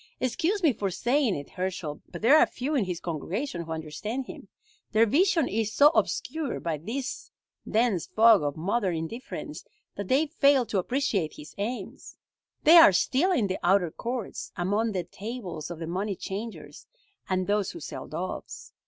Excuse 0.19 0.63
me 0.63 0.73
for 0.73 0.89
saying 0.89 1.35
it, 1.35 1.51
Herschel, 1.51 2.01
but 2.11 2.23
there 2.23 2.35
are 2.39 2.47
few 2.47 2.73
in 2.73 2.85
his 2.85 2.99
congregation 2.99 3.61
who 3.61 3.71
understand 3.71 4.25
him. 4.25 4.47
Their 4.93 5.05
vision 5.05 5.47
is 5.47 5.71
so 5.75 5.89
obscured 5.89 6.63
by 6.63 6.79
this 6.79 7.29
dense 7.69 8.07
fog 8.07 8.41
of 8.41 8.57
modern 8.57 8.95
indifference 8.95 9.63
that 9.95 10.07
they 10.07 10.25
fail 10.25 10.65
to 10.65 10.79
appreciate 10.79 11.33
his 11.35 11.53
aims. 11.59 12.17
They 12.63 12.77
are 12.77 12.91
still 12.93 13.31
in 13.31 13.45
the 13.45 13.59
outer 13.61 13.91
courts, 13.91 14.51
among 14.57 14.93
the 14.93 15.03
tables 15.03 15.69
of 15.69 15.77
the 15.77 15.85
money 15.85 16.15
changers, 16.15 16.87
and 17.29 17.45
those 17.45 17.69
who 17.69 17.79
sell 17.79 18.07
doves. 18.07 18.73